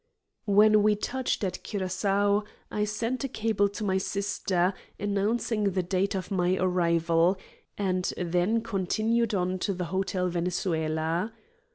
[0.47, 6.15] When we touched at Curacoa I sent a cable to my sister, announcing the date
[6.15, 7.37] of my arrival,
[7.77, 11.31] and then continued on to the Hotel Venezuela.